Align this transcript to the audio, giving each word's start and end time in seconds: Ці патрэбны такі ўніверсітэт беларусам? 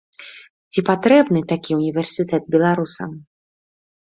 Ці 0.73 0.83
патрэбны 0.87 1.43
такі 1.51 1.71
ўніверсітэт 1.81 2.43
беларусам? 2.57 3.11